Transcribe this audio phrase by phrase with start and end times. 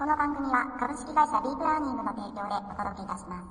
[0.00, 3.48] この番組は株式会社ディープラーニングの提供でお届けいたします。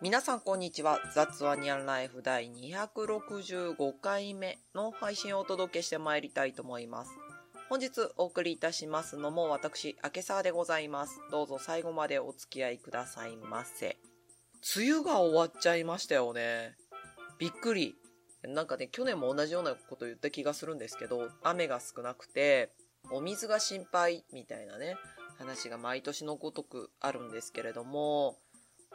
[0.00, 1.00] 皆さんこんにちは。
[1.12, 7.10] 雑話ニャンライフ第265回目の配信をお届けしてまいりたいと思います。
[7.68, 11.20] 本日お送りいたしますのも私、明け沢でございます。
[11.32, 13.96] どうぞ最後までお付き合いくださいませ。
[14.76, 16.76] 梅雨が終わっちゃいましたよね。
[17.38, 17.96] びっくり。
[18.44, 22.72] なんかね、去年も同じようなこと言った気がするんですけど、雨が少なくて、
[23.10, 24.96] お水が心配みたいなね、
[25.38, 28.36] 話が毎年のごとくあるんですけれども、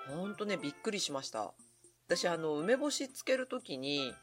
[0.08, 1.54] ほんとね、びっくりしました。
[2.08, 4.14] 私、あの、梅干しつけるときに、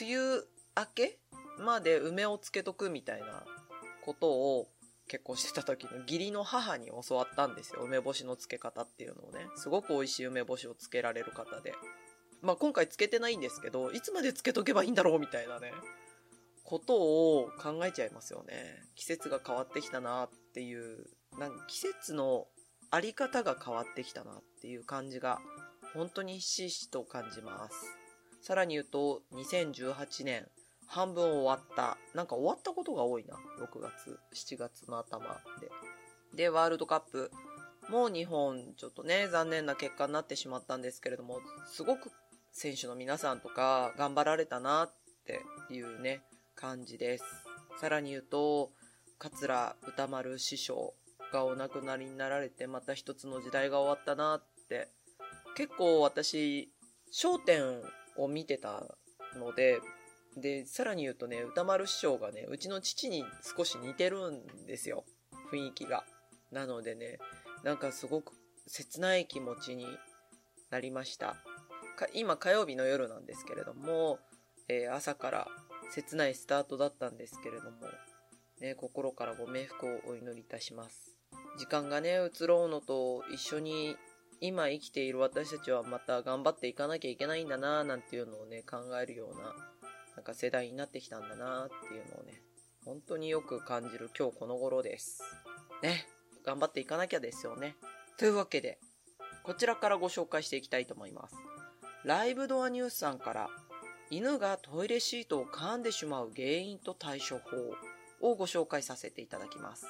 [0.00, 0.42] 梅雨
[0.76, 1.18] 明け
[1.58, 3.44] まで梅をつけとくみたいな
[4.04, 4.68] ことを
[5.10, 7.80] 結婚してた時の義理の母に教わったんですよ。
[7.82, 9.48] 梅干しの漬け方っていうのをね。
[9.56, 11.74] すごく美味しい梅干しを漬けられる方で。
[12.42, 15.72] まあ今回漬けてないんですけど、いつまで漬けとけばいいんだろうみたいなね、
[16.62, 18.84] ことを考えちゃいますよね。
[18.94, 21.04] 季節が変わってきたなっていう、
[21.40, 22.46] なんか季節の
[22.92, 25.40] あり方が変わってきたなっていう感じが、
[25.92, 27.74] 本当にひしひしと感じます。
[28.42, 30.48] さらに言うと、2018年、
[30.90, 31.98] 半分終わった。
[32.14, 33.36] なんか終わったことが多いな。
[33.60, 35.70] 6月、7月の頭で。
[36.36, 37.30] で、ワールドカップ。
[37.88, 42.10] も日本、ちょっとね、残念な結果になってしまったんですけれども、すごく
[42.50, 44.92] 選手の皆さんとか頑張られたなっ
[45.26, 45.40] て
[45.72, 46.22] いうね、
[46.56, 47.24] 感じです。
[47.80, 48.72] さらに言うと、
[49.18, 50.94] 桂歌丸師匠
[51.32, 54.88] がお亡くなりになられて、また一つの時代が終わったなって。
[55.54, 56.72] 結構私、
[57.12, 57.80] 焦点
[58.16, 58.82] を見てた
[59.36, 59.80] ので、
[60.36, 63.24] で、さらに言うとね、歌丸師匠がね、うちの父に
[63.56, 65.04] 少し似てるんですよ。
[65.52, 66.04] 雰囲気が。
[66.52, 67.18] なのでね、
[67.64, 68.32] なんかすごく
[68.66, 69.86] 切ない気持ちに
[70.70, 71.36] なりました。
[72.14, 74.18] 今火曜日の夜なんですけれども、
[74.68, 75.48] えー、朝から
[75.90, 77.88] 切ないスタートだったんですけれども、
[78.60, 81.16] ね、心からご冥福をお祈りいたします。
[81.58, 83.96] 時間がね、移ろうのと一緒に
[84.40, 89.54] 今生きている私たちはまた頑張っていかなきゃいけないんだなぁなんていうのをね、考えるような
[90.30, 92.42] か世代になってきたんだなっていうのをね、
[92.84, 95.22] 本当によく感じる今日この頃です。
[95.82, 96.06] ね、
[96.44, 97.76] 頑張っていかなきゃですよね。
[98.16, 98.78] というわけで、
[99.42, 101.34] こちらからご紹介していきたいと思います。
[102.04, 103.50] ライブドアニュースさんから、
[104.10, 109.86] 犬がトイレシートを噛んでしまう原因と対処法をご紹介させていただきます。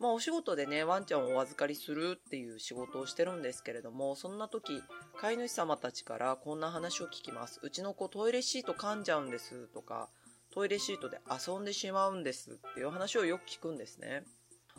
[0.00, 4.82] まあお仕事でね、ワンちゃんをお預かりするっていう仕事をしてるんですけれども、そんな時、
[5.20, 7.60] 飼い主様たちからこんな話を聞きます。
[7.62, 10.08] うちの子トイレシート噛んじゃうんですとか、
[10.52, 14.24] トイレシートで遊んでしまうんですっていう話をよく聞くんですね。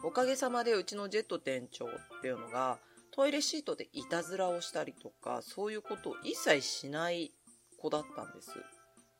[0.04, 1.90] おかげさまでうちのジェット店長っ
[2.22, 2.80] ていうのが、
[3.12, 7.31] トイレシートでいたずらをしたりとか、そういうことを一切しない
[7.78, 8.52] 子だったんです。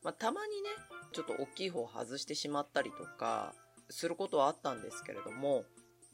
[0.04, 0.70] まあ、たまにね、
[1.14, 3.56] ちょっと大きい方を外してしまったりとか、
[3.90, 5.64] することはあったんですけれども、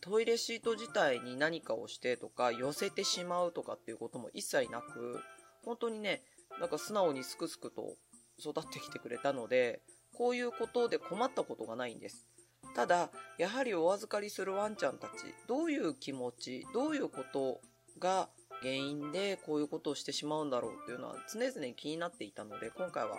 [0.02, 5.20] トイレシート自体に何かをしてとか寄せてしまうとかっていうことも一切なく
[5.64, 6.22] 本当にね
[6.60, 7.96] なんか素直にすくすくと
[8.40, 9.82] 育ってきてくれたので
[10.18, 12.28] こういうことで困ったことがないんです。
[12.76, 15.12] ただやはりお預かりするワンちゃんたち
[15.48, 17.60] どういう気持ちどういうこと
[18.00, 18.30] が
[18.62, 23.18] 原因でこういうことをしてしまうんだろうっていうのは常々気になっていたので今回は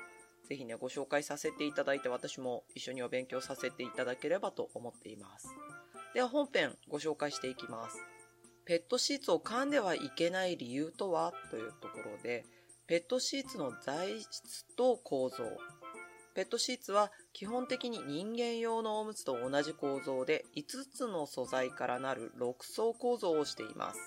[0.48, 5.48] ぜひねご紹介させていただいて私も一緒にお勉強させていただければと思っています。
[6.15, 7.97] では本編ご紹介していきます。
[8.67, 12.45] ペットシーツを噛んではいけない理由とはというところで、
[12.87, 15.45] ペットシーツの材質と構造。
[16.34, 20.65] ペットシーツは基本的に人間用のおむつと同じ構造で5
[20.95, 23.99] つの素材からなる6層構造をしています。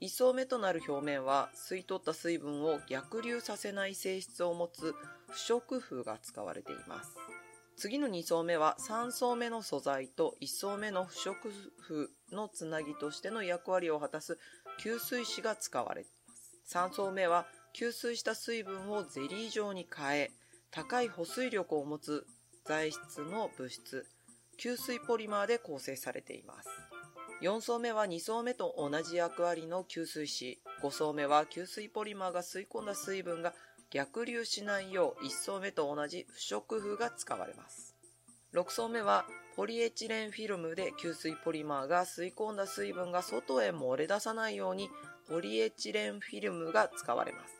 [0.00, 4.94] 1層目となる表面は吸い取った水分を逆流させない性質を持つ
[5.30, 7.16] 不織布が使われています。
[7.76, 11.36] 次の2層目は3層目の素材と1層目の不織
[11.78, 14.38] 布のつなぎとしての役割を果たす
[14.82, 16.74] 吸水紙が使われます。
[16.74, 17.46] 3層目は
[17.78, 20.30] 吸水した水分をゼリー状に変え、
[20.70, 22.26] 高い保水力を持つ
[22.64, 24.06] 材質の物質、
[24.58, 26.68] 吸水ポリマーで構成されています。
[27.42, 33.52] 4層目は2層目と同じ役割の吸水紙、5層目は吸水ポリマーが吸い込んだ水分が
[33.96, 37.96] 逆流しないよう1層目と同じ不織布が使われます。
[38.52, 39.24] 6層目は
[39.56, 44.90] ポリエチレンフィルムで吸水ポリマーが吸い込んだ水分が外へ漏れ出さないように
[45.30, 47.54] ポリエチレンフィルムが使われます。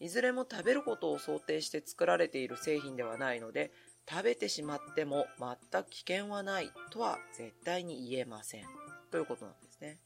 [0.00, 3.72] いずれも食べることを想定して作られている製品ではないので
[4.06, 8.64] 食べてしまっても全く危険はないとは絶対に言えません。
[9.10, 9.98] ということなんですね。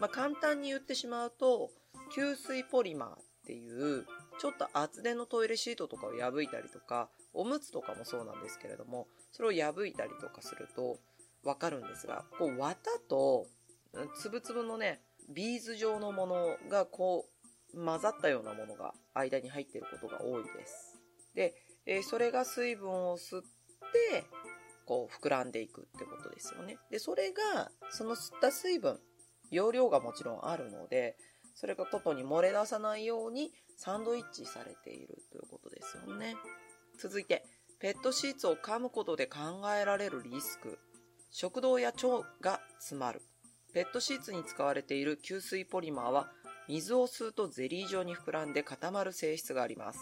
[0.00, 1.68] まあ、簡単に言ってしまうと
[2.16, 3.14] 吸水ポリマーっ
[3.44, 4.06] ていう、
[4.42, 10.98] ちょっと厚手のトイレシートとかを破いたりとか、おむつとかもそうなんですけれども、それを破いたりとかすると
[11.44, 13.46] わかるんですが、こう綿と
[14.16, 15.00] つぶつぶのね、
[15.32, 17.26] ビーズ状のものがこ
[17.72, 20.98] う混ざったようなものが間に入っていることが多いです。
[21.36, 21.54] で、
[21.86, 23.42] えそれが水分を吸っ
[24.10, 24.24] て、
[24.86, 26.78] こう膨らんでいくってことですよね。
[26.90, 28.98] で、それが、その吸った水分、
[29.52, 31.16] 容量がもちろんあるので、
[31.54, 36.36] それが外に漏れ出さないようにサンドイッチされているということですよね。
[36.98, 37.44] 続いて、
[37.80, 40.78] ペットシーツを噛むことで考えられるリスク。
[41.30, 43.22] 食道や腸が詰まる。
[43.72, 46.28] ペットシーツに使われている吸水ポリマーは、
[46.68, 49.98] 水を吸うとゼリー状に膨らんで固まる性質があります。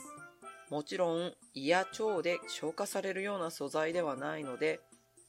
[0.70, 4.80] もちろん胃や腸で消化されるような素材ではないので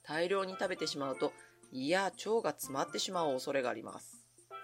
[0.03, 1.33] 大量に食べてしまうと
[1.71, 4.20] 胃や腸が詰まってしまう恐れがあります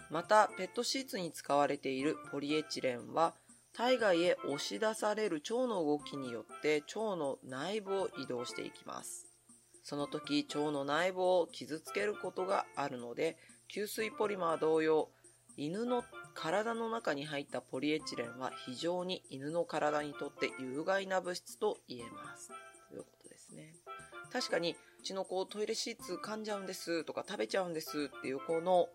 [0.09, 3.33] またペットシーツに使われているポリエチレンは
[3.73, 9.25] 体外へ押し出される腸の動きによって腸の内部を移動していきます
[9.83, 13.37] その時腸の内部を傷つけることがあるので
[13.73, 15.09] 吸水ポリマー同様
[15.57, 16.03] 犬の
[16.35, 22.49] 体の中に入ったポリエチレンは非常に犬の体にとって有害な物質と言えます。
[22.89, 23.73] ということですね。
[24.31, 28.87] 確かに、うちの子トイレシーツ噛んじゃうんですとか食べちゃうんですっていう子の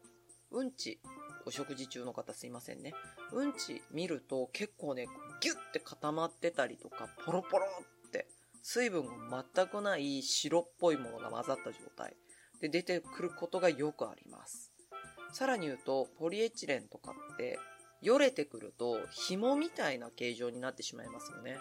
[0.52, 1.00] うんち、
[1.44, 2.94] お食事中の方すいませんね。
[3.32, 5.06] うんち見ると結構ね、
[5.40, 7.66] ギュッて固まってたりとか、ポロポロ
[8.06, 8.26] って
[8.62, 12.16] 水分が全くない白っぽいものが混ざった状態
[12.60, 14.72] で出てくることがよくあります。
[15.32, 17.58] さらに言うと、ポリエチレンとかって、
[18.02, 21.56] よれてくると、紐みたいな形状になってしまいますよね。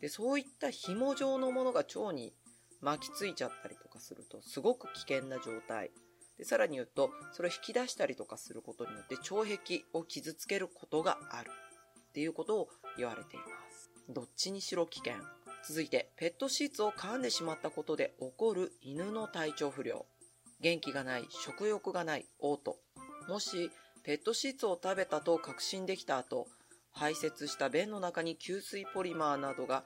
[0.00, 2.34] で、そういった紐状のものが腸に
[2.80, 5.90] 巻きついちゃったりとかすると、すごく危険な状態。
[6.38, 11.50] で、さらに言うと、それを引き出したりとかすることによって、腸壁を傷つけることがある。
[12.10, 13.90] っていうことを言われています。
[14.08, 15.14] どっちにしろ危険。
[15.66, 20.06] 続いて、ペットシーツを噛んでしまったことで起こる犬の体調不良。
[20.60, 22.76] 元気がない、食欲がない、嘔吐。
[23.28, 23.70] もし、
[24.04, 26.46] ペットシーツを食べたと確信できた後、
[26.92, 29.84] 排泄した便の中に吸水ポリマーなどが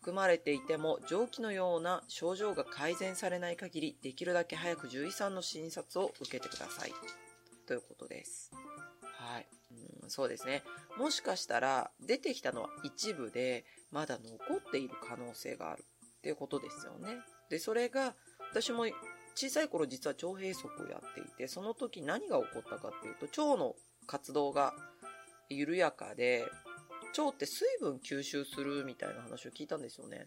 [0.00, 6.92] 含まれていても、蒸気のような症状が改善されない限り、できるだけ早く獣医さんの診察を受けてください。
[7.66, 8.50] ということです。
[9.02, 9.46] はい。
[10.02, 10.62] うんそうですね。
[10.96, 15.84] もしかしたら、出てきたのは一部で、まだ残っている可能性がある。
[16.16, 17.18] っていうことですよね。
[17.50, 18.14] で、それが、
[18.50, 18.86] 私も
[19.34, 23.76] 小さい頃実は腸閉塞をやっていて、その時何が起こったかっていうと、腸の
[24.06, 24.72] 活動が
[25.50, 26.46] 緩やかで、
[27.16, 30.26] 腸って水分吸収するみたいな話を聞いたんですよね。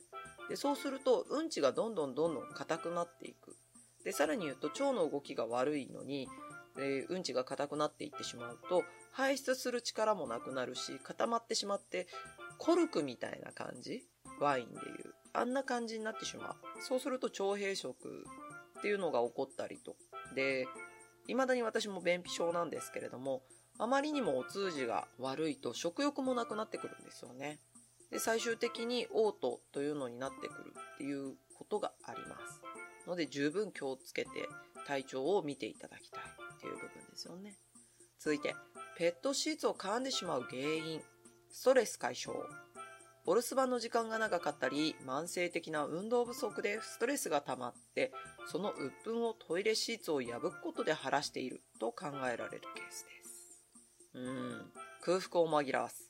[0.50, 3.56] で、そうすると、うんちがどんどんどんどん硬くなっていく。
[4.04, 6.28] で、さらに言うと、腸の動きが悪いのに、
[6.78, 12.08] えうんちが硬くなっていってしまうと、排出する力もなくなるし、固まってしまって、
[12.58, 14.06] コルクみたいな感じ？
[14.40, 15.14] ワインでいう。
[15.34, 16.56] あんな感じになってしまう。
[16.82, 19.96] そうすると腸閉塞っていうのが起こったりと。
[20.36, 20.68] で、
[21.28, 23.44] 未だに私も便秘症なんですけれども、
[23.80, 27.60] あまりにもお通じが悪いと食欲もなくなってくるんですよね。
[28.12, 32.62] で、最終的に嘔吐というのになってくるっていうことがあります。
[33.08, 34.30] ので十分気をつけて
[34.86, 37.58] 体調を見ていただきたいっていう部分ですよね。
[38.20, 38.56] 続いて、
[38.98, 41.02] ペットシーツを噛んでしまう原因、
[41.52, 42.38] ストレス解消。
[43.26, 48.12] お留守番の時間が長かったり、慢性的な運動不足でストレスが溜まって、
[48.48, 53.23] その鬱憤をトイレシーツを破くことで晴らしていると考えられるケースです。
[54.14, 56.10] うん、空腹を紛らわす。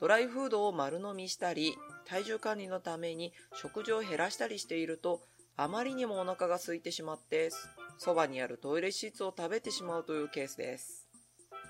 [0.00, 5.22] ドライフードを丸飲みしたり、体重管理のために食事を減らしたりしていると、
[5.56, 7.50] あまりにもお腹が空いてしまって、
[7.98, 11.06] そばにあるトイレシーツを食べてしまうというケースです。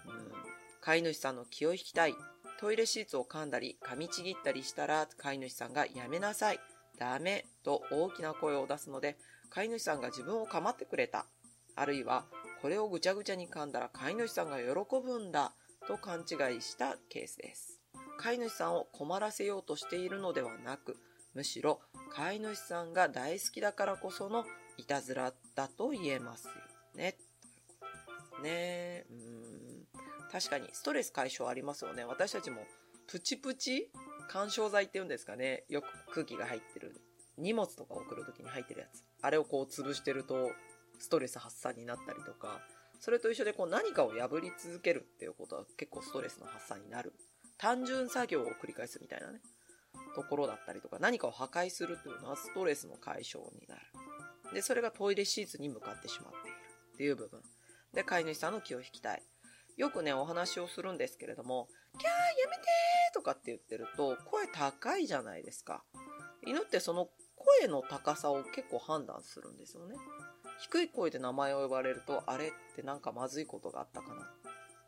[0.07, 0.33] うん、
[0.81, 2.15] 飼い主さんの気を引きたい。
[2.59, 6.61] トイレシーツを噛んだり、噛みちぎったりしたら、飼い主さんがやめなさい。
[6.99, 7.45] ダメ。
[7.65, 9.19] と大きな声を出すので、
[9.51, 11.27] 飼い主さんが自分を構ってくれた。
[11.75, 12.25] あるいは、
[12.63, 14.67] これをぐちゃぐちゃに噛んだら飼い主さんが喜
[15.05, 15.53] ぶんだ。
[15.87, 17.81] と勘違いしたケースです。
[18.19, 20.97] 飼い主さんを困らせようとしているのではなく、
[21.35, 24.45] むしろ飼い主さんが大好きだからこその
[24.77, 26.53] いたずらだと言えますよ
[26.95, 27.17] ね。
[28.43, 29.53] ねうん
[30.31, 32.05] 確かにストレス解消ありますよね。
[32.05, 32.63] 私たちも
[33.07, 33.91] プチプチ
[34.29, 35.65] 干渉剤っていうんですかね。
[35.69, 37.01] よく空気が入ってる
[37.37, 39.05] 荷物とか送るときに入ってるやつ。
[39.21, 40.51] あれをこう潰してると
[40.99, 42.61] ストレス発散になったりとか、
[43.03, 47.13] それと一緒でこう何かを破り続けるっていうことは結構ストレスの発散になる。
[47.59, 49.41] 単純作業を繰り返すみたいなね。
[50.15, 53.83] ところだったりとか、何かを破壊するというのはストレスの解消になる。
[54.55, 56.57] で、それがトイレシーツに向かってしまっている
[56.95, 57.43] っていう部分。
[57.93, 59.23] で、飼い主さんの気を引きたい。
[59.77, 61.67] よくね、お話をするんですけれども、
[61.99, 65.83] キャーやめてーとかって言ってると声高いじゃないですか。
[66.47, 67.09] 犬ってその
[67.61, 69.97] 声の高さを結構判断するんですよね。
[70.63, 74.25] 低い声で名前を呼ばれると、あれってなんかまずいことがあったかなっ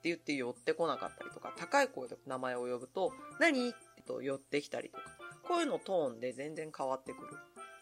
[0.03, 5.03] て言って寄ってこなかったりとか、高い声で名前を呼ぶと、何ってと寄ってきたりとか、
[5.49, 7.29] 声のトーンで全然変わってくる。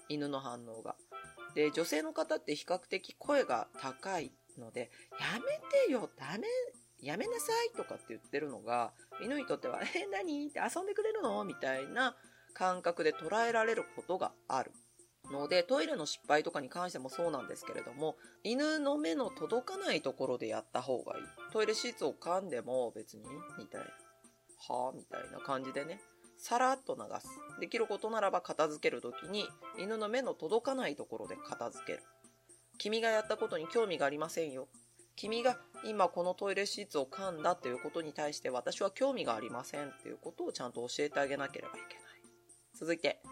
[0.09, 0.97] 犬の反応が。
[1.55, 6.47] で、女性の方って比較的声が高いので、やめてよ、ダメ、
[7.01, 12.17] やめなさいとかって言ってるのが、犬にとっては、え、何って遊んでくれるのみたいな
[12.55, 14.73] 感覚で捉えられることがある。
[15.33, 21.25] ので、トイレの失敗とかに関してもそうなんですけれども、犬の目の届かないところでやった方がいい。
[21.53, 23.25] トイレシーツを噛んでも別に、
[23.59, 23.87] みたいな。
[24.69, 26.01] はぁみたいな感じでね、
[26.39, 27.27] さらっと流す。
[27.61, 29.49] できることならば片付けるときに、
[29.79, 32.03] 犬の目の届かないところで片付ける。
[32.79, 34.69] 君がやったことに興味がありませんよ。
[35.15, 42.03] 君が今このトイレシーツを噛んだっていうことに対して私は興味がありませんっていうことをちゃんと教えてあげなければいけない。
[42.75, 43.23] 続いて、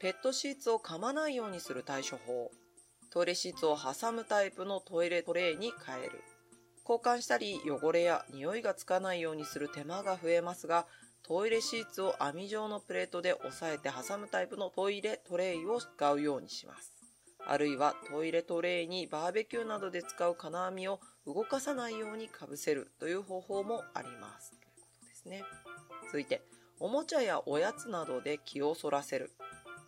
[0.00, 2.50] ペットシーツを噛まないようにする対処法。
[3.10, 6.22] トイレシーツを挟むタイプのトイレトレイに変える。
[6.88, 10.86] 交換したり汚れや匂いがつかないようにする手間が増えますが、
[11.22, 16.94] トイレシーツを網状のプレートで押さえて挟むタイプのトイレトレイを使うようにします。
[17.46, 24.52] あるいはトイレトレイにバーベキューなどで使う金網を動かさないようにかぶせるという方法もあります。
[24.52, 25.44] ということですね。
[26.06, 26.40] 続いて、
[26.78, 29.30] おもちゃやおやつなどで気をそらせる。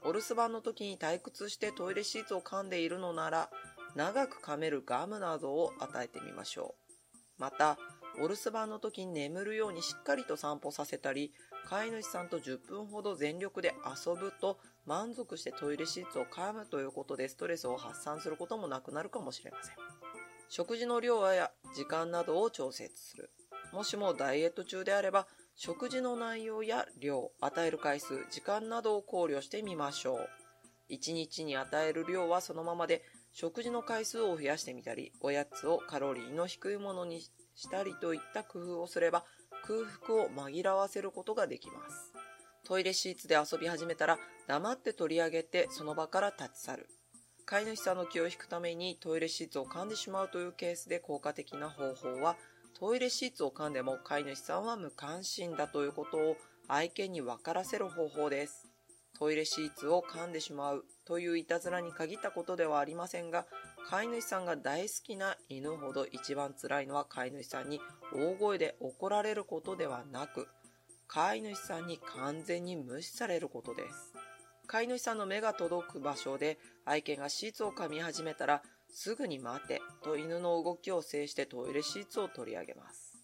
[0.04, 3.50] お留守番の時に退屈してトイレシーツを噛んでいるのなら、
[3.94, 6.75] 長く噛めるガムなどを与えてみましょ
[7.38, 7.40] う。
[7.40, 7.78] また、
[8.18, 11.32] お留守番の時に眠るようにしっかりと散歩させたり、
[11.68, 19.75] 飼い主さんと10分ほど全力で遊ぶと満足してトイレシーツを噛むということでストレスを発散することもなくなるかもしれません。
[20.49, 23.30] 食事の量や時間などを調節する。
[23.73, 30.92] もしもダイエット中であれば、食事の内容や量、与える回数、時間などを考慮してみましょう。
[30.92, 37.30] 1日に与える量はそのままで、食事の回数を増やしてみたり、おやつをカロリーの低いものにし
[37.71, 39.25] たりといった工夫をすれば、
[39.64, 42.12] 空腹を紛らわせることができます。
[42.64, 46.88] トイレシーツで遊び始めたら、黙って取り上げてその場から立ち去る。
[47.44, 52.37] 飼い主さんの気を引くためにトイレシーツを噛んでしまうというケースで効果的な方法は、
[52.78, 56.36] トイレシーツを噛んでも飼い主さんは無関心だということを
[56.68, 58.66] 愛犬に分からせる方法です。
[59.18, 63.46] トイレシーツを噛んでしまうといういたずらに限ったことではありませんが、
[63.88, 67.80] 飼い主さんが大好きな犬ほど一番辛いのは飼い主さんに
[68.14, 70.48] 大声で怒られることではなく、
[71.06, 74.12] 飼い主さんに完全に無視されることです。
[74.66, 78.62] 飼い主さんの目が届く場所で愛犬がシーツを噛み始めたら
[78.92, 83.16] すぐに待てと犬の動きを制してトイレシーツを取り上げます。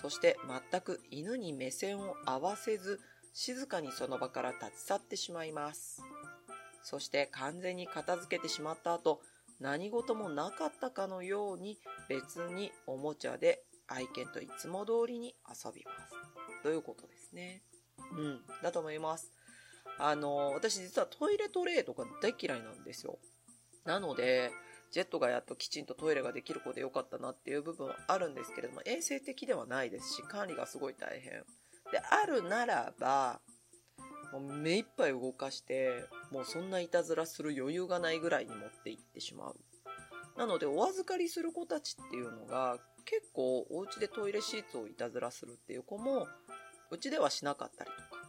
[0.00, 0.36] そして
[0.70, 3.00] 全く犬に目線を合わせず
[3.34, 6.02] 静かにその場から立ち去ってしまいます。
[6.82, 9.20] そして完全に片付けてしまった後、
[9.58, 11.78] 何事もなかったかのように
[12.08, 16.62] 別におもちゃで愛犬といつも通りに遊びます。
[16.62, 17.62] ということですね。
[18.12, 19.32] うん、だと思います。
[19.98, 23.18] あの、私実はトイレトレイとか大嫌いなんですよ。
[23.84, 24.50] なので、
[24.90, 31.44] ジェットがやっときちんとトイレができる子でよかったなっていう部分はあるんですけれども、衛生的ではないですし、管理がすごい大変。
[31.92, 33.40] で、あるならば、
[34.32, 39.56] もう目いっぱい動かして、もうそんないたずらする余裕がないぐらいに持っていってしまう。
[40.36, 46.26] なので、お預かりする子たちっていうのが、結構お家でトイレシーツをいたずらするっていう子も、
[46.90, 48.22] うちではしなかったりとか、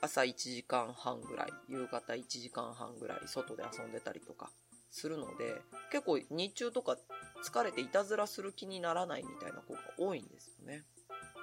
[0.00, 4.50] 朝1時間半ぐらい、夕方1時間半ぐらい外で遊んでたりとか、
[4.90, 6.96] するので、結構日中とか
[7.44, 10.84] 疲れていたずらする気にならないみたいな子が多いんですよね。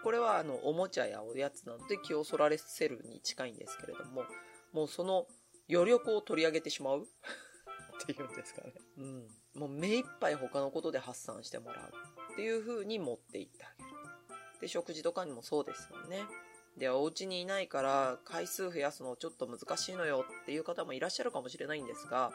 [0.03, 4.23] これはあの、おもちゃやおやつなので気をそられせるに近いんですけれども、
[4.73, 5.25] もうその
[5.69, 7.03] 余力を取り上げてしまう
[8.03, 8.73] っていうんですかね。
[8.97, 9.27] うん。
[9.55, 11.93] もう目いっぱい他のことで発散してもらう
[12.33, 13.89] っていう風に持っていってあげる。
[14.61, 16.25] で、食事とかにもそうですよね。
[16.77, 22.31] で、お家にいないから回数増やすのちょっと難しいのよっていう方もいらっしゃるかもしれないんですが、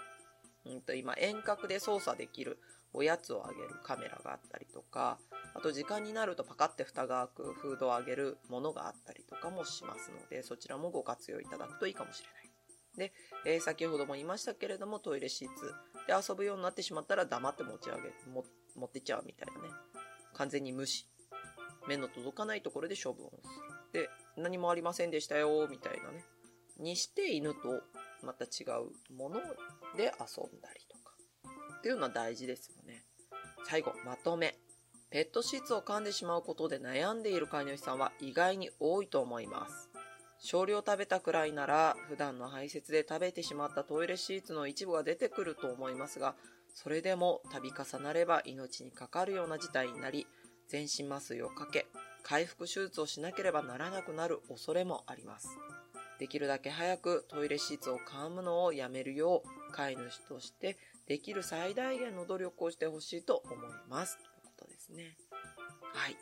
[0.67, 2.59] うんと今遠隔で操作できる
[2.93, 5.19] おやつをあげるカメラがあったりとか、
[5.55, 12.53] あと時間になるとパカって蓋が開くフードをあげるものがあったりとかもしますので、そちらもご活用いただくといいかもしれない。
[12.97, 13.13] で、
[13.47, 15.75] えー、先ほども言いましたけれども、トイレシーツ
[16.07, 18.45] で遊ぶようになってしまったら黙って持ち上げ、も
[18.77, 19.69] 持ってっちゃうみたいなね。
[20.35, 21.09] 完全に無視。
[21.89, 23.49] 目の届かないところで処分をす
[23.95, 24.03] る。
[24.05, 26.25] で、何もありませんでしたよ、みたいなね。
[26.79, 27.83] にして犬と
[28.23, 29.41] また違うもの
[29.97, 31.15] で遊んだりとか。
[31.79, 33.05] っていうのは大事ですよね。
[33.65, 34.57] 最後、まとめ。
[35.11, 39.91] ペットシーツを噛んでしまうことで悩んでいる飼い主さんは意外に多いと思います。
[40.39, 46.35] 少量食べたくらいなら普段の排泄で食べてしまったトイレシーツの一部が出てくると思いますが、
[46.75, 50.27] それでも度重なれば命にかかるような事態になり、
[50.69, 51.87] 全身麻酔をかけ、
[52.23, 55.49] 回復手術をしなければならなくなる恐れもあります。
[56.23, 63.57] できるだけ早くトイレシーツを噛むのをやめるよう飼い主としてできる最大限の努力をしてほしいと思い
[63.91, 64.19] ます。
[64.19, 65.17] ということですね。
[65.93, 66.17] はい。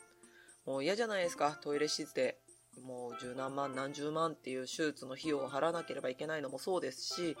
[0.65, 1.59] もう嫌じゃないですか。
[1.61, 2.39] トイレシーツで
[2.83, 7.37] もう十何万何十万っていう手術の費用を払わなければいけないのもそうですし、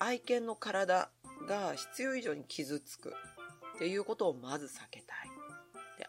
[0.00, 1.08] 愛犬の体
[1.46, 3.14] が必要以上に傷つく
[3.76, 5.21] っていうことをまず避けたい。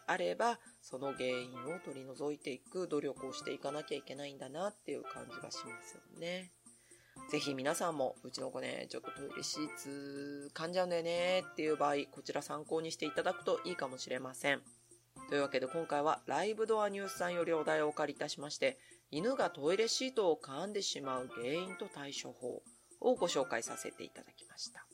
[0.06, 6.52] あれば、その原因を取り除いていく努力をしていかなきゃいけないんだなっていう感じがしますよね。
[7.30, 14.62] ぜひ皆さんも、うちの子ね、ちょっとトイレシーツ噛んじゃうんだよねっていう場合、こちら参考にしていただくといいかもしれません。
[15.28, 18.78] というわけで今回はライブドアニュースさんよりお題をお借りいたしまして、
[19.10, 22.62] 犬がトイレシートを噛んでしまう原因と対処法
[23.00, 24.86] をご紹介させていただきました。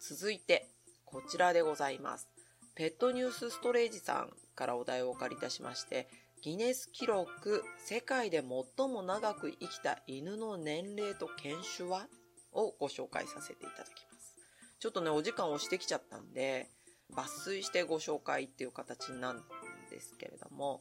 [0.00, 0.70] 続いて、
[1.04, 2.39] こちらでございます。
[2.80, 6.08] ペットニュースストレージさんからお題をお借りいたしまして、
[6.40, 12.06] ギネス記録世界で最も長く生きた犬の年齢と犬種は
[12.54, 14.34] をご紹介させていただきます。
[14.78, 16.68] ちょっとね、お時間をしてきちゃったんで、
[17.14, 19.42] 抜粋してご紹介っていう形なん
[19.90, 20.80] ですけれども、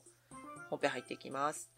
[0.69, 1.69] 本編入っていきます。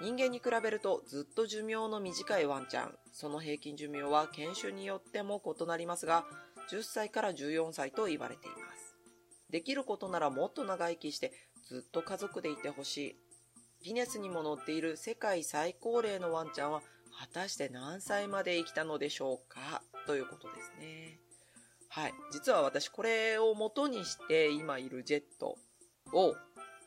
[0.00, 2.96] 人間に比べるとずっと寿命の短いワンちゃん。
[3.10, 6.24] その平均寿命は犬種によっても異なりますが、
[6.70, 8.83] 10歳から14歳と言われています。
[9.54, 11.32] できることならもっと長生きして
[11.68, 13.16] ずっと家族でいてほしい。
[13.84, 16.82] ギネスにも載っている世界最高齢のワンちゃんは
[17.20, 21.20] 果たして何歳まで生きたのでしょうかということですね。
[21.88, 22.14] はい。
[22.32, 25.56] 実は私これを元にして今いるジェット
[26.12, 26.34] を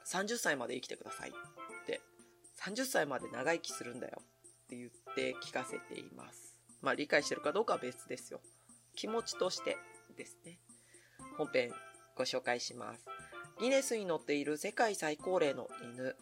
[0.06, 2.02] 30歳まで生きてくださいって、
[2.60, 6.54] 30歳まで長生きするんだよって言って聞かせています。
[6.82, 8.42] まあ理解してるかどうかは別ですよ。
[8.98, 9.78] 気持ちとして
[10.18, 10.60] ですね。
[11.38, 11.72] 本編
[12.18, 13.06] ご紹介します。
[13.60, 16.16] ギネスに載っている世界最高齢の犬。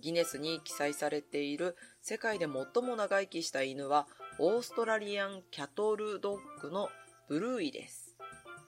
[0.00, 4.06] ギネスに記載されている世界で最も長生きした犬は
[4.38, 6.88] オーストラリアンキャトルドッグの
[7.28, 8.16] ブルーイです。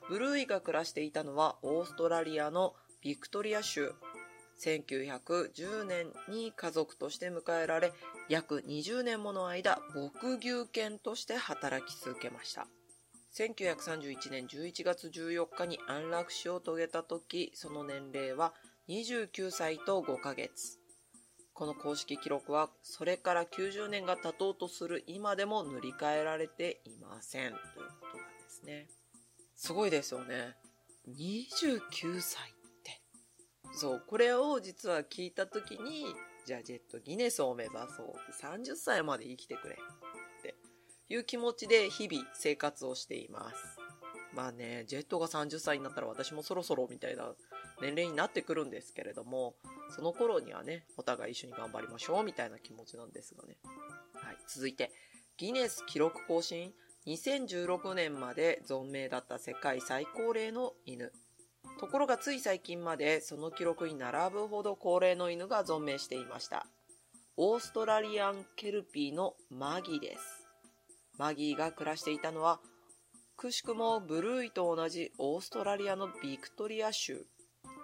[0.09, 3.93] ブルーイが暮らしていたのはオーストラリアのビクトリア州。
[4.63, 7.93] 1910年に家族として迎えられ、
[8.29, 12.69] 約20年もの間、牧牛犬として働き続けました。
[13.35, 18.53] 1931年11月14日に安楽死を遂げた時、その年齢は
[18.89, 20.79] 29歳と5ヶ月。
[21.55, 27.51] この公式記録は、それから90年が経とうとする今でも塗り替えられていません。
[27.51, 27.61] という
[28.01, 28.89] ことなんですね。
[29.55, 30.57] すごいですよね。
[31.09, 33.01] 29歳って。
[33.75, 36.07] そう、これを実は聞いた時に、
[36.45, 38.15] じゃあジェットギネスを目指そう。
[38.43, 39.77] 30歳まで生きてくれ。
[41.13, 43.79] いう気持ちで日々生活をしています。
[44.35, 47.35] まあね、ジェットが30歳になったら私もそろそろみたいな
[47.83, 49.55] 年齢になってくるんですけれども、
[49.95, 53.59] その頃にはね、お互い一緒に頑張りましょうみたいな気持ちなんですがね。
[54.15, 54.91] はい、続いて、
[55.37, 56.73] ギネス記録更新
[57.07, 61.13] 2016年まで存命だった世界最高齢の犬。
[61.79, 66.67] ところがつい最近までその記録に並ぶほど高齢の犬が存命していました。
[67.37, 70.42] オーストラリアンケルピーのマギです。
[71.19, 72.61] マギーが暮らしていたのは、
[73.37, 77.27] くしくもブルーイと同じオーストラリアのビクトリア州。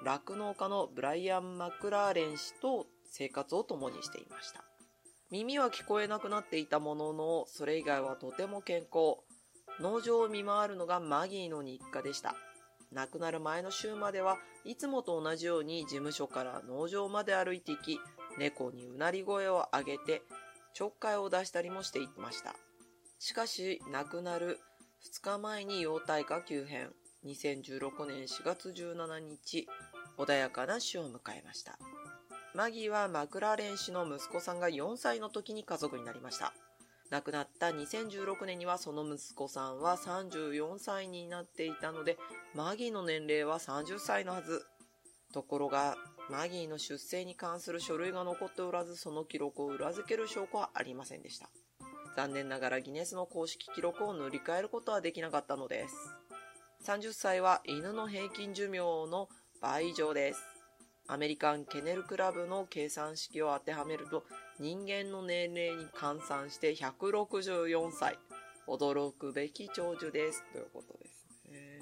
[0.05, 4.65] 酪農家のブライアン・マクラーレン氏と生活を共にしていました。
[5.31, 9.17] 耳は聞こえなくなっていたものの、それ以外はとても健康。
[9.81, 12.35] 農場を見回るのがマギーの日課でした。
[12.93, 18.01] 亡くなる前の週まではいつもと同じように事務所から農場まで歩いていき、
[18.39, 20.23] 猫にうなり声を上げて
[20.73, 22.55] ちょっかいを出したりもしていました。
[23.19, 24.61] しかし、亡くなる
[25.05, 26.93] 2日前に容体が急変。
[27.27, 29.67] 2016年4月17日、
[30.17, 31.79] 穏やかな死を迎えました。
[32.55, 36.53] マギーはマクラーレン氏の息子さんが4歳の時に家族になりました。
[37.11, 42.19] 亡くなった2016年にはその息子さんは34歳になっていたので、
[42.55, 44.65] マギーの年齢は30歳のはず。
[45.33, 45.97] ところが、
[46.31, 51.51] マギーの出生に関する書類が残っておらず、その記録を裏付ける証拠はありませんでした。
[52.17, 55.95] 残念ながらギネスの公式記録を塗り替えることはできなかったのです。
[56.85, 59.29] 30歳は犬の平均寿命の
[59.61, 60.41] 倍以上です。
[61.07, 64.25] アメリカンケネルクラブの計算式を当てはめると
[64.61, 68.19] 人間の年齢に換算して164歳。
[68.69, 70.45] 驚くべき長寿です。
[70.53, 71.81] ということですね。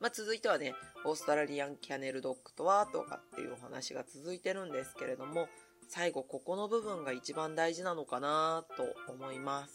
[0.00, 5.48] まあ、続いてはね、オーストラリアンキャネルドッグとはとかっていうお話が続いてるんですけれども、
[5.92, 9.74] 最後ここの部分が一番大事なのかなと思います。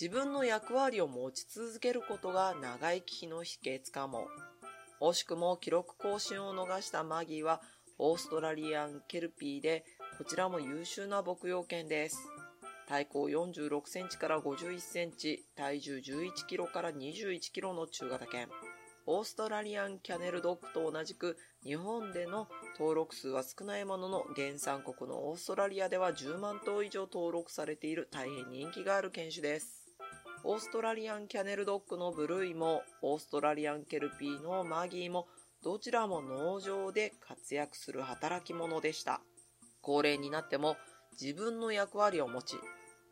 [0.00, 4.28] 自分の役割を持ち続けることが長生きの秘訣かも。
[4.98, 7.60] 惜しくも記録更新を逃したマギーは
[7.98, 9.84] オーストラリアンケルピーで
[10.16, 12.16] こちらも優秀な牧羊犬です。
[12.88, 18.48] 体高46センチから51センチ、体重11キロから21キロの中型犬。
[19.04, 29.86] オーストラリアンキャネルドッグと同じく日本での登録数は少ないものの原産国のオーストラリアでは10万頭以上登録されている大変人気がある犬種です。
[30.42, 35.28] オーストラリアンキャネルドッグのブルイもオーストラリアンケルピーのマギーも
[35.62, 39.20] どちらも農場で活躍する働き者でした。
[39.82, 40.76] 高齢になっても
[41.20, 42.56] 自分の役割を持ち、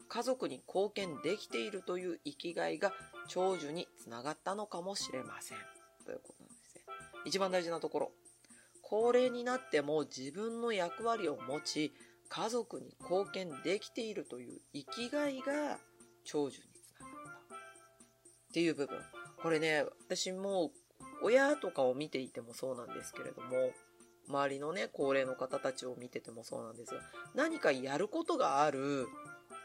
[0.09, 2.95] 家族に貢献できているという生きがいが
[3.29, 5.59] 長寿につながったのかもしれません。
[6.07, 6.83] ということなんですね。
[7.27, 8.13] 一番大事なところ。
[8.89, 11.93] 高齢になっても自分の役割を持ち、
[12.31, 15.79] 家族に貢献できているという生きがいが
[16.25, 17.55] 長寿につながった。
[17.55, 17.59] っ
[18.53, 18.99] ていう部分。
[19.43, 20.71] これね、私も
[21.23, 23.73] 親とかを見ていてもそうなんですけれども、
[24.29, 27.01] 周りのね、高齢の方たちを見ててもそうなんですが、
[27.35, 29.07] 何かやることがある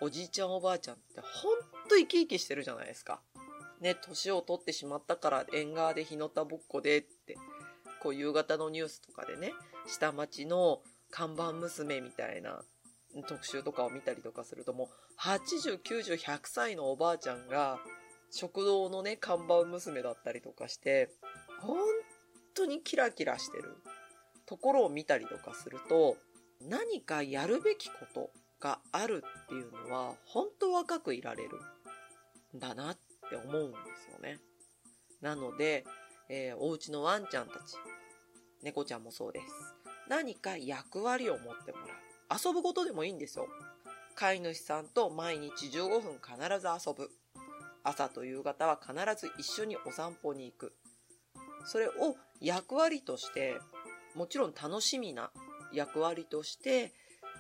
[0.01, 3.21] おじいちゃんおばあちゃんってほんと生き生きしてるじゃないですか。
[3.79, 7.35] ね、年を取ってしまったから縁側で日の田ぼっこでって、
[8.03, 9.53] こう夕方のニュースとかでね、
[9.87, 12.61] 下町の看板娘みたいな
[13.27, 17.79] 特集とかを見たりとかするともう80、90、100歳のおばあちゃんが
[18.31, 21.11] 食堂のね、看板娘だったりとかして、
[21.61, 21.77] 本
[22.55, 23.77] 当にキラキラしてる
[24.45, 26.17] ところを見たりとかすると、
[26.67, 31.59] 何かやるべきことがあるっていうのは、本当若くいられる
[32.55, 32.97] んだなっ
[33.29, 34.39] て思うんですよね。
[35.21, 35.85] なので、
[36.29, 37.75] えー、お家のワンちゃんたち、
[38.63, 39.45] 猫ちゃんもそうです。
[40.09, 42.39] 何か役割を持ってもらう。
[42.45, 43.47] 遊ぶことでもいいんですよ。
[44.15, 47.09] 飼い主さんと毎日15分必ず遊ぶ。
[47.83, 50.73] 朝と夕方は必ず一緒にお散歩に行く。
[51.65, 53.59] それを役割として、
[54.15, 55.31] もちろん楽しみな
[55.73, 56.93] 役割として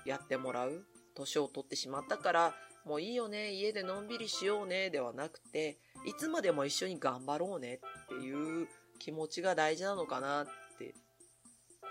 [0.05, 0.85] やってもらう。
[1.15, 2.55] 年を取ってしまったから
[2.85, 8.67] もういいよね、家でのんびりしようね、ではなくて、いつまでも一緒に頑張ろうねっていう
[8.99, 10.51] 気持ちが大事なのかなって、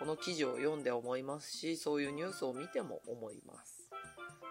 [0.02, 3.88] この記事を読んで思いますし、そういうニュースを見ても思います。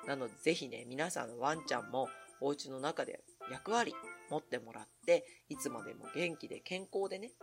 [0.08, 2.08] なのでぜひね、皆さんのワンちゃんも
[2.40, 3.20] お家の中で
[3.52, 3.94] 役割
[4.30, 7.34] 持ってもらって、いつまでも元気で健康でね、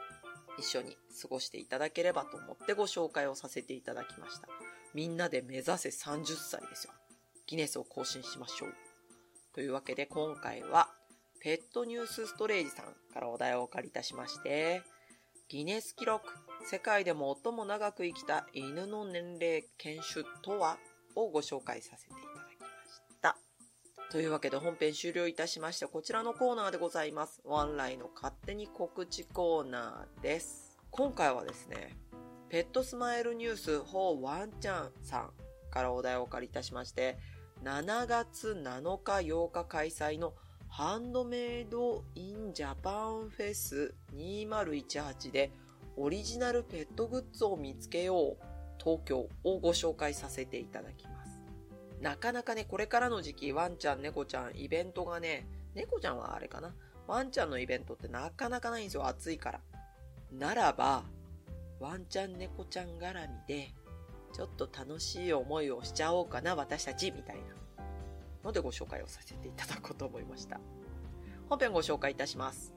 [0.59, 4.49] 一緒に過ごしていただければと思ってご紹介をさせていただきました。
[4.95, 6.95] みんなで目指せ30歳ですよ。
[7.47, 8.75] ギネスを更新しましょう。
[9.53, 10.89] というわけで今回は
[11.43, 14.81] ペットニュースストレージさんからお題をお借りいたしまして、
[15.51, 16.27] ギネス記録、
[16.71, 20.77] 世界でも最も長く生きた犬の年齢犬種とは？
[21.17, 23.37] をご紹介させていただきました。
[24.11, 27.41] というわけで本編終了いたしまして、こちらのコーナーでございます。
[27.47, 30.77] ワンライの勝手に告知コーナーです。
[30.91, 31.97] 今回はですね、
[32.51, 35.31] ペットスマイルニュース for ワンちゃんさん
[35.71, 37.17] からお題をお借りいたしまして、
[37.65, 40.35] 7月7日8日開催の
[40.69, 45.51] ハンドメイドインジャパンフェス2018で
[46.01, 48.45] オリジナルペットグッズを見つけよう
[48.79, 51.41] 東京をご紹介させていただきます。
[52.01, 56.73] なかなかね、これからの時期、ワンちゃん、猫ちゃん、イベントがね、猫ちゃんはあれかな？
[57.09, 59.61] ワンちゃんのイベントってなかなかないんですよ、暑いから。
[60.31, 61.03] ならば、
[61.81, 63.75] ワンちゃん、猫ちゃん絡みで、
[64.33, 67.43] ちょっと楽しい思いをしちゃおうかな、私たち、みたいな
[68.45, 70.61] のでご紹介をさせていただこうと思いました。
[71.49, 72.73] 本編ご紹介いたします。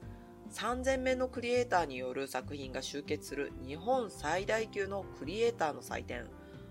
[0.52, 6.26] 3000名のクリエイターによる作品が集結する日本最大級のクリエイターの祭典、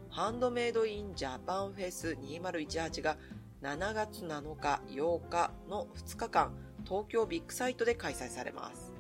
[0.10, 3.18] ハンドメイドインジャパンフェス2018が
[3.64, 6.54] 7月7日、8日の2日間、
[6.86, 8.94] 東京ビッグサイトで開催されます。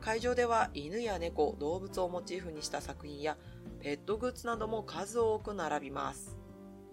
[0.00, 3.36] 会場では犬や猫、動物をモチーフにした作品や
[3.80, 6.36] ペットグッズなども数多く並びます。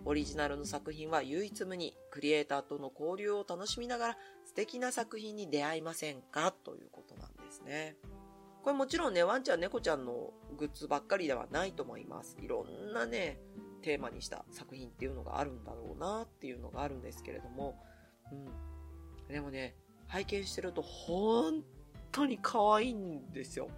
[0.06, 4.18] オリジナルの作品は唯一無二、クリエイターとの交流を楽しみながら
[4.54, 6.52] 素敵な作品に出会いませんか？
[6.52, 7.96] ということなんですね。
[8.62, 12.38] これもちろんね、ワンちゃん、猫ちゃんのグッズばっかりではないと思います。
[12.40, 13.40] いろんなね、
[13.82, 17.76] テーマにした作品っていうのがあるんだろうなっていうのがあるんですけれども、
[18.32, 18.36] う
[19.32, 19.34] ん。
[19.34, 21.64] でもね、拝見してると本
[22.12, 23.70] 当に可愛いんですよ。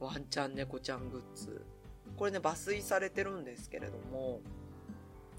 [0.00, 1.66] ワンちゃん、猫ちゃんグッズ。
[2.16, 4.40] これね、抜粋されてるんですけれども、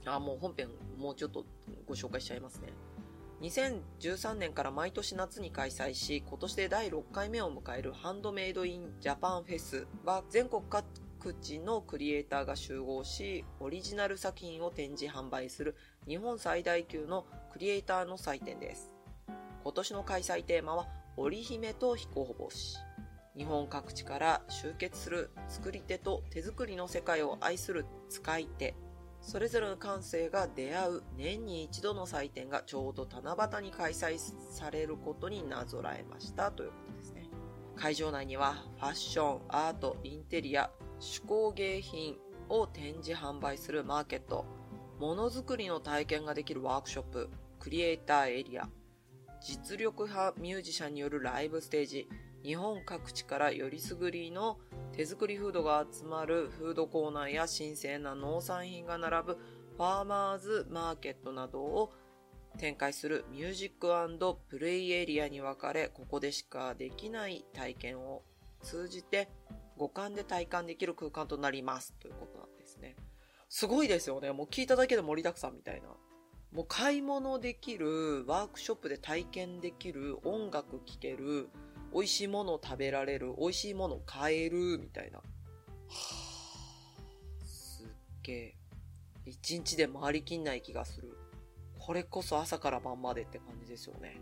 [0.06, 1.44] あ、もう本編もうちょっと
[1.88, 2.68] ご紹介しちゃいますね。
[3.42, 18.92] 2013年から毎年夏に開催し、今年で第6回目を迎えるハンドメイドインジャパンフェスは全国各地のクリエイターが集合し、オリジナル作品を展示販売する日本最大級のクリエイターの祭典です。
[19.64, 22.78] 今年の開催テーマは、織姫と彦星。
[23.38, 28.76] 日本各地から集結する作り手と手作りの世界を愛する使い手
[29.22, 34.18] それぞれの感性が出会う年に一度の祭典がちょうど七夕に開催
[34.52, 37.30] されることになぞらえましたということですね。
[37.76, 42.18] 会場内にはファッション、アート、インテリア、手工芸品
[42.50, 44.46] を展示販売するマーケット、
[45.00, 47.30] ものづくりの体験ができるワークショップ、
[47.60, 48.68] クリエイターエリア、
[49.42, 52.10] 実力派ミュージシャンによるライブステージ、
[52.44, 54.60] 日本各地からよりすぐりの
[55.00, 59.38] 手作りフードが集まるフードコーナーや新鮮な農産品が並ぶ
[59.78, 61.94] ファーマーズマーケットなどを
[62.58, 68.24] 展開するミュージックプレイエリアに分かれ、ここでしかできない体験を
[68.62, 69.30] 通じて
[69.78, 72.98] 五感で体感できる空間となりますということなんですね。
[73.48, 74.34] すごいですよね。
[74.34, 75.88] もう聞いただけで盛りだくさんみたいな。
[76.52, 81.48] もう買い物できる、ワークショップで体験できる、音楽聴ける、
[81.94, 85.18] 美味しいものを食べられる、美味しいものを買える、みたいな。
[85.18, 85.24] は
[85.88, 87.88] あ、すっ
[88.24, 88.56] げえ。
[89.26, 91.18] 一日で回りきんない気がする。
[91.78, 94.20] これこそ朝から晩までって感じですよね。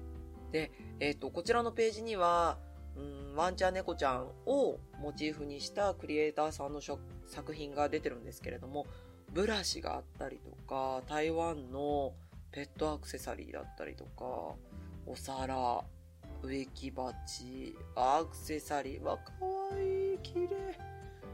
[0.52, 2.58] で、えっ、ー、と、こちらのページには、
[2.96, 8.88] うん、ワンちゃん猫ちゃんをモチーフにしたクリエイターさんの作品が出てるんですけれども、
[9.34, 12.14] ブラシがあったりとか、台湾の
[12.52, 14.56] ペットアクセサリーだったりとか、
[15.06, 15.84] お皿、
[16.44, 19.04] 植木鉢、アクセサリー。
[19.04, 20.78] わ、かわいい、綺麗。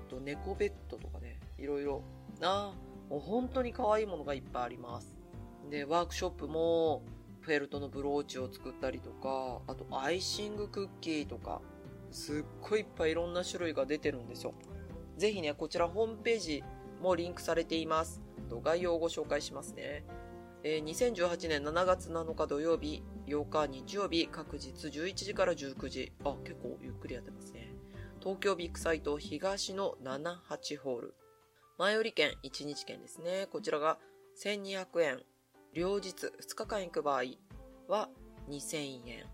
[0.09, 2.01] と、猫ベッドとかね、いろいろ。
[2.41, 2.73] あ
[3.09, 5.15] もう本当に可愛いものがいっぱいあります。
[5.69, 7.03] で、ワークショップも、
[7.41, 11.61] フェルトのブローチを作ったりとか、あとアイシングクッキーとか、
[12.11, 14.53] すっごいいっぱいいろんな種類が出てるんですよ。
[15.17, 16.63] ぜひね、こちらホームページ
[17.01, 18.21] もリンクされています。
[18.49, 20.05] と概要をご紹介しますね。
[20.65, 26.13] えー、2018年7月7日土曜日、8日日曜日、各日11時から19時。
[26.23, 27.73] あ、結構ゆっくりやってますね。
[28.21, 31.15] 東京ビッグサイト東の78ホール。
[31.77, 33.47] 前売り券、1日券ですね。
[33.51, 33.97] こちらが
[34.41, 35.19] 1200円。
[35.73, 37.23] 両日2日間行く場合
[37.89, 38.07] は
[38.47, 39.25] 2000円。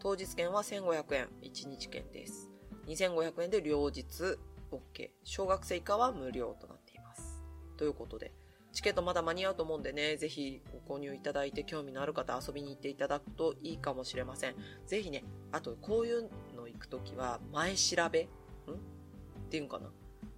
[0.00, 1.28] 当日券は1500円。
[1.42, 2.50] 1日券です。
[2.88, 4.02] 2500円で両日
[4.72, 5.10] OK。
[5.22, 7.44] 小学生以下は無料となっています。
[7.76, 8.32] ということで、
[8.74, 14.56] チケットまだ間に合うと思うんでね、ぜひご購入いただいて興味のある方遊びに行っていただくといいかもしれません。
[14.86, 18.26] ぜひね、あとこういうの行くときは前調べん？
[18.26, 18.28] っ
[19.48, 19.90] ていうんかな？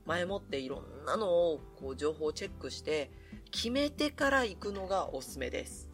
[0.05, 3.11] 前もっていろんなのをこう情報をチェックして
[3.51, 5.88] 決めてから行くのがおすすめです。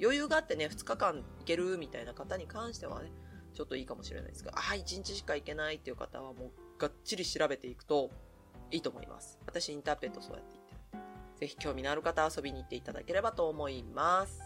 [0.00, 3.12] 余裕があってね、2日間行けるみたいな方に関してはね、
[3.52, 8.10] ちょっといいかもしれないですが、ああ、1日しか行けないっていう方はもうがっちり調べていくと
[8.70, 9.38] いいと思います。
[9.46, 10.63] 私インターペットそうやって
[11.36, 14.40] ぜひ興味のある方遊びに行っていただければと思います。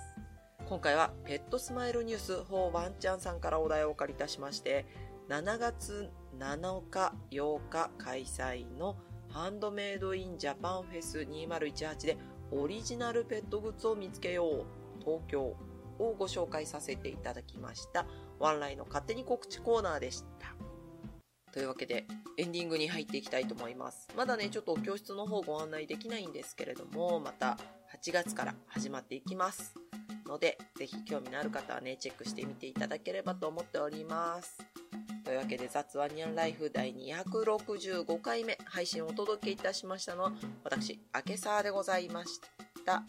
[0.68, 4.86] 今回はペットスマイルニュース4ワンちゃんさんからお題をお借りいたしまして、
[5.28, 8.96] 7月7日、8日開催の
[9.28, 12.16] ハンドメイドインジャパンフェス2018で
[12.50, 14.64] オリジナルペットグッズを見つけよう
[15.00, 15.56] 東京を
[16.18, 18.06] ご紹介させていただきました
[18.38, 20.67] ワンライの勝手に告知コーナーでした。
[21.52, 22.06] というわけで、
[22.36, 24.08] エンディングに入っていきたいと思います。
[24.16, 27.58] まだね、ちょっと教室の方ご案内できないんですけれども、また
[27.94, 29.74] 8月から始まっていきます。
[30.26, 34.58] ので、ぜひ興味のある方はね、チェックしてみていただければと思っております。
[35.24, 40.32] というわけで、雑ワニャンライフ第265回目配信をお届けいたしましたのは、
[40.64, 42.40] 私、明け沢でございまし
[42.84, 43.04] た。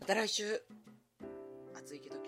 [0.00, 0.62] また来週
[1.74, 2.21] 暑いけど